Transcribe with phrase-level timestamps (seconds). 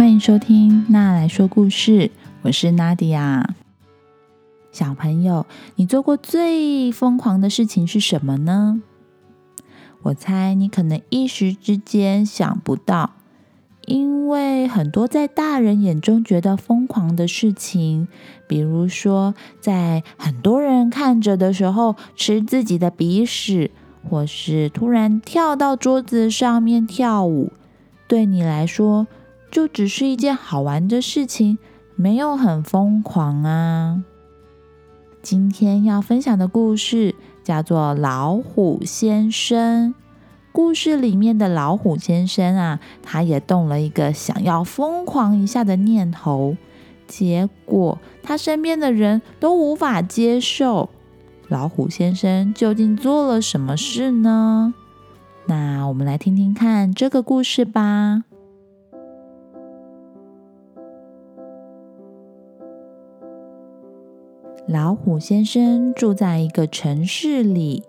[0.00, 2.10] 欢迎收听娜来说故事，
[2.40, 3.54] 我是娜迪亚。
[4.72, 5.44] 小朋友，
[5.76, 8.80] 你做过最疯狂的事情是什么呢？
[10.04, 13.10] 我猜你可能一时之间想不到，
[13.84, 18.08] 因为很多在大人眼中觉得疯狂的事情，
[18.48, 23.70] 比如说在很多人看着的时候吃自己的鼻屎，
[24.08, 27.52] 或是突然跳到桌子上面跳舞。
[28.08, 29.06] 对你来说，
[29.50, 31.58] 就只是一件好玩的事情，
[31.96, 34.04] 没有很疯狂啊。
[35.22, 39.90] 今天要分享的故事叫做《老虎先生》。
[40.52, 46.56] 故事里面的老虎先生啊，他也动了一个想要疯狂一下的念头，
[47.06, 50.90] 结果他身边的人都无法接受。
[51.48, 54.74] 老虎先生究竟做了什么事呢？
[55.46, 58.24] 那我们来听听看这个故事吧。
[64.72, 67.82] 老虎先生住在一个城市里，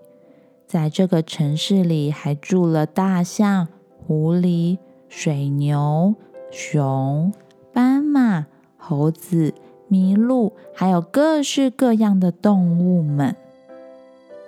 [0.66, 3.68] 在这个城市里还住了大象、
[4.04, 6.16] 狐狸、水牛、
[6.50, 7.32] 熊、
[7.72, 9.54] 斑马、猴子、
[9.88, 13.36] 麋鹿，还有各式各样的动物们。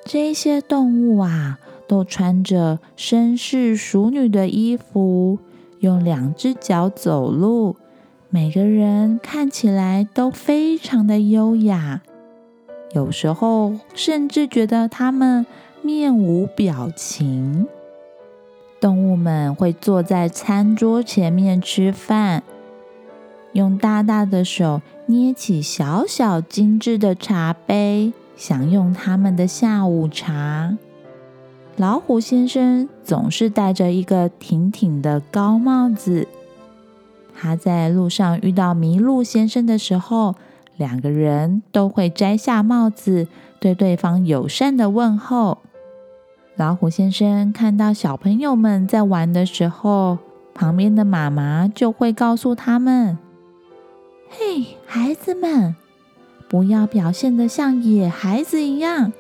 [0.04, 1.60] 这些动物啊。
[1.86, 5.38] 都穿着绅士淑女的衣服，
[5.80, 7.76] 用两只脚走路，
[8.30, 12.00] 每个人看起来都非常的优雅。
[12.94, 15.44] 有时候甚至觉得他们
[15.82, 17.66] 面无表情。
[18.80, 22.42] 动物们会坐在餐桌前面吃饭，
[23.52, 30.76] 用大大的手捏起小小精致的茶杯，享用他们的下午茶。
[31.76, 36.28] 老虎先生总是戴着一个挺挺的高帽子。
[37.36, 40.36] 他在路上遇到麋鹿先生的时候，
[40.76, 43.28] 两个人都会摘下帽子，
[43.60, 45.58] 对对方友善的问候。
[46.56, 50.18] 老虎先生看到小朋友们在玩的时候，
[50.54, 53.18] 旁边的妈妈就会告诉他们
[54.30, 55.74] ：“嘿，孩子们，
[56.48, 59.12] 不要表现得像野孩子一样。”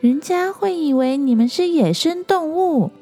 [0.00, 2.92] 人家会以为你们是野生动物。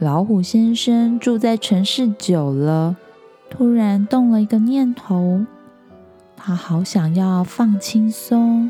[0.00, 2.96] 老虎先生住在城市久了，
[3.48, 5.44] 突然动了一个念头，
[6.44, 8.68] 他好想要放轻松，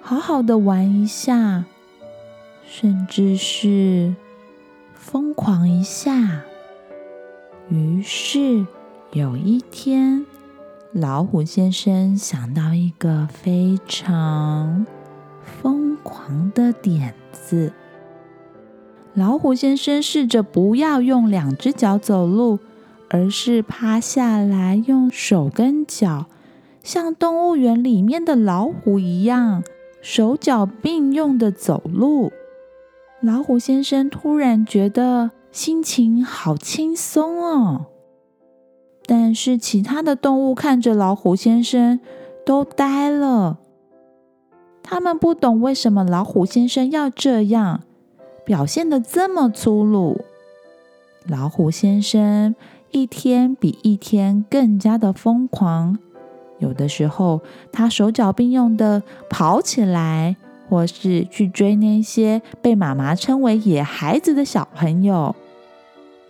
[0.00, 1.64] 好好的玩一下，
[2.64, 4.14] 甚至是
[4.94, 6.42] 疯狂一下。
[7.68, 8.64] 于是
[9.10, 10.24] 有一天，
[10.92, 14.86] 老虎先生想到一个非常……
[15.60, 17.72] 疯狂的点子。
[19.14, 22.60] 老虎先生试着不要用两只脚走路，
[23.10, 26.26] 而是趴下来，用手跟脚，
[26.82, 29.62] 像动物园里面的老虎一样，
[30.00, 32.32] 手脚并用的走路。
[33.20, 37.86] 老虎先生突然觉得心情好轻松哦。
[39.06, 42.00] 但是其他的动物看着老虎先生，
[42.44, 43.58] 都呆了。
[44.82, 47.82] 他们不懂为什么老虎先生要这样
[48.44, 50.24] 表现的这么粗鲁。
[51.28, 52.56] 老虎先生
[52.90, 55.98] 一天比一天更加的疯狂，
[56.62, 57.40] 有的时候
[57.72, 60.36] 他手脚并用的跑起来，
[60.68, 65.34] 或是去追那些被妈妈称为野孩子的小朋友。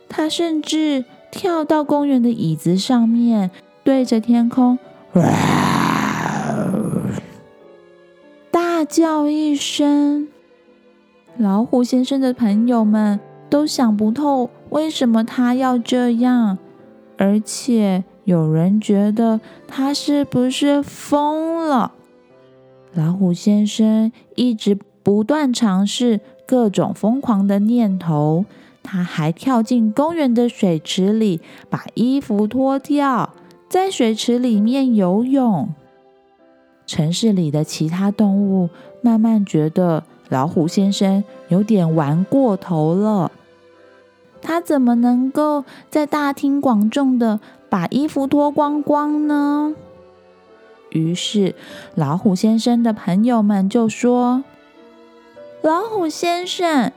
[0.08, 3.50] 他甚至跳到公园的椅子上面，
[3.84, 4.78] 对着天空。
[8.50, 10.28] 大叫一声，
[11.36, 16.58] 老虎先生的朋友们都想不透为什么他要这样，
[17.16, 21.92] 而且有人觉得他是不是疯了。
[22.94, 28.44] 老虎先生一直不断尝试各种疯狂的念头，
[28.82, 31.40] 他还跳进公园的水池里，
[31.70, 33.34] 把衣服脱掉，
[33.68, 35.70] 在水池里面游泳。
[36.86, 38.68] 城市里的其他动物
[39.00, 43.32] 慢慢觉得老虎先生有点玩过头了。
[44.42, 47.40] 他怎么能够在大庭广众的
[47.72, 49.74] 把衣服脱光光呢？
[50.90, 51.54] 于是，
[51.94, 54.44] 老虎先生的朋友们就说
[55.64, 56.92] ：“老虎先生，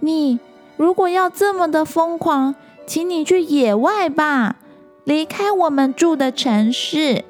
[0.00, 0.40] 你
[0.78, 2.54] 如果要这么的疯狂，
[2.86, 4.56] 请你去野外吧，
[5.04, 7.26] 离开我们住的城市。”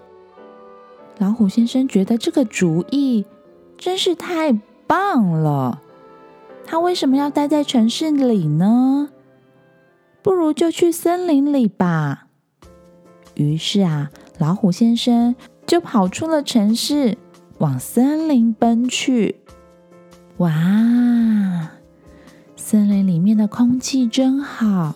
[1.18, 3.26] 老虎先生觉得这个主意
[3.76, 4.52] 真是太
[4.86, 5.80] 棒了。
[6.64, 9.08] 他为什么要待在城市里呢？
[10.22, 12.23] 不如就去森林里吧。
[13.34, 15.34] 于是啊，老虎先生
[15.66, 17.18] 就跑出了城市，
[17.58, 19.36] 往森林奔去。
[20.38, 20.50] 哇，
[22.56, 24.94] 森林里面的空气真好，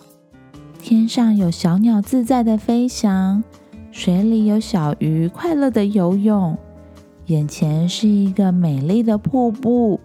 [0.81, 3.43] 天上有小鸟自在的飞翔，
[3.91, 6.57] 水里有小鱼快乐的游泳，
[7.25, 9.99] 眼前是一个美丽的瀑布，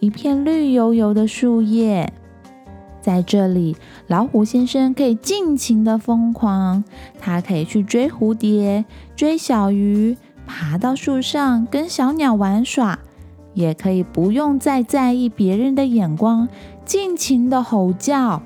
[0.00, 2.12] 一片绿油油的树叶。
[3.06, 3.76] 在这里，
[4.08, 6.82] 老虎先生可以尽情的疯狂。
[7.20, 12.98] 他可以去追蝴蝶、追小鱼，爬到树上跟小鸟玩耍，
[13.54, 16.48] 也可以不用再在意别人的眼光，
[16.84, 18.42] 尽情的吼叫。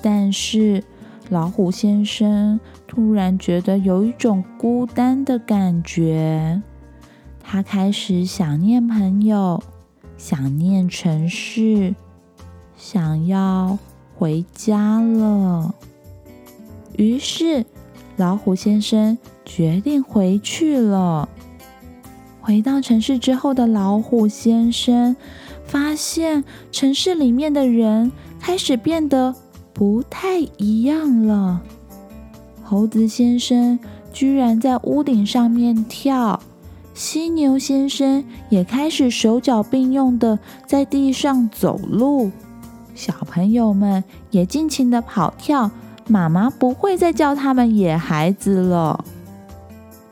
[0.00, 0.84] 但是，
[1.28, 6.62] 老虎先生突然觉得有一种孤单的感觉。
[7.54, 9.62] 他开始想念朋友，
[10.18, 11.94] 想念城市，
[12.76, 13.78] 想要
[14.16, 15.72] 回家了。
[16.96, 17.64] 于是，
[18.16, 21.28] 老虎先生决定回去了。
[22.40, 25.14] 回到城市之后的老虎先生，
[25.64, 26.42] 发现
[26.72, 28.10] 城市里面的人
[28.40, 29.32] 开始变得
[29.72, 31.62] 不太一样了。
[32.64, 33.78] 猴子先生
[34.12, 36.42] 居然在屋顶上面跳。
[36.94, 42.30] 犀牛先生也开始手脚并用的在地上走路，
[42.94, 45.70] 小朋友们也尽情的跑跳。
[46.06, 49.04] 妈妈不会再叫他们野孩子了。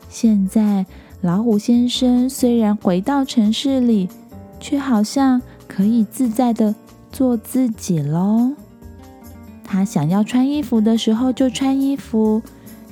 [0.09, 0.85] 现在，
[1.21, 4.09] 老虎先生虽然回到城市里，
[4.59, 6.73] 却好像可以自在的
[7.11, 8.53] 做自己喽。
[9.63, 12.41] 他想要穿衣服的时候就穿衣服，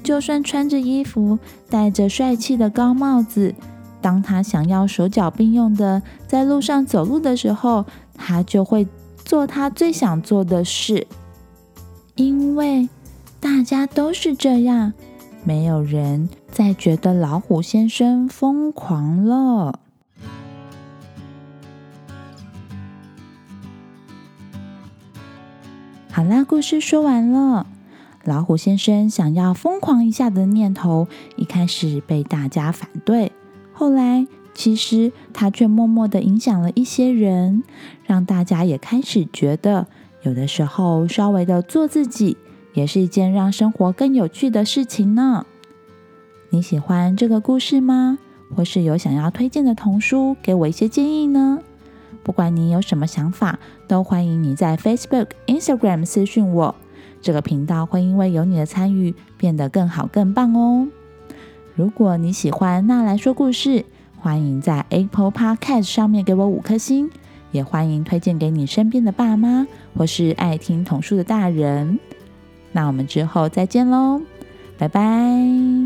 [0.03, 1.37] 就算穿着衣服，
[1.69, 3.53] 戴着帅气的高帽子。
[4.01, 8.87] 当他想要手脚并用的在路上走路的时候，他就会
[9.23, 11.07] 做他最想做的事，
[12.15, 12.89] 因为
[13.39, 14.93] 大家都是这样，
[15.43, 19.79] 没有人再觉得老虎先生疯狂了。
[26.11, 27.67] 好啦，故事说完了。
[28.23, 31.07] 老虎先生想要疯狂一下的念头，
[31.37, 33.31] 一开始被大家反对。
[33.81, 37.63] 后来，其实他却默默的影响了一些人，
[38.05, 39.87] 让大家也开始觉得，
[40.21, 42.37] 有的时候稍微的做自己，
[42.75, 45.47] 也是一件让生活更有趣的事情呢。
[46.51, 48.19] 你喜欢这个故事吗？
[48.55, 51.57] 或是有想要推荐的童书，给我一些建议呢？
[52.21, 53.57] 不管你有什么想法，
[53.87, 56.75] 都欢迎你在 Facebook、Instagram 私讯我。
[57.19, 60.87] 这个频道会因为有你的参与，变得更好、更棒哦。
[61.75, 63.85] 如果你喜欢那来说故事，
[64.19, 67.09] 欢迎在 Apple Podcast 上面给我五颗星，
[67.51, 69.65] 也欢迎推荐给你身边的爸妈
[69.95, 71.97] 或是爱听童书的大人。
[72.71, 74.21] 那我们之后再见喽，
[74.77, 75.80] 拜拜。